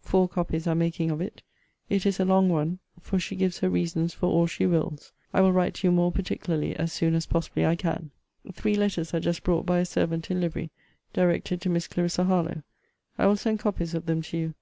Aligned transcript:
Four 0.00 0.28
copies 0.28 0.66
are 0.66 0.74
making 0.74 1.12
of 1.12 1.20
it. 1.20 1.42
It 1.88 2.06
is 2.06 2.18
a 2.18 2.24
long 2.24 2.48
one; 2.48 2.80
for 3.00 3.20
she 3.20 3.36
gives 3.36 3.58
her 3.60 3.70
reasons 3.70 4.12
for 4.12 4.26
all 4.26 4.48
she 4.48 4.66
wills. 4.66 5.12
I 5.32 5.40
will 5.40 5.52
write 5.52 5.74
to 5.74 5.86
you 5.86 5.92
more 5.92 6.10
particularly 6.10 6.74
as 6.74 6.92
soon 6.92 7.14
as 7.14 7.24
possibly 7.26 7.64
I 7.64 7.76
can. 7.76 8.10
Three 8.52 8.74
letters 8.74 9.14
are 9.14 9.20
just 9.20 9.44
brought 9.44 9.64
by 9.64 9.78
a 9.78 9.84
servant 9.86 10.28
in 10.28 10.40
livery, 10.40 10.70
directed 11.12 11.60
To 11.60 11.68
Miss 11.70 11.86
Clarissa 11.86 12.24
Harlowe. 12.24 12.64
I 13.16 13.28
will 13.28 13.36
send 13.36 13.60
copies 13.60 13.94
of 13.94 14.06
them 14.06 14.22
to 14.22 14.36
you. 14.36 14.54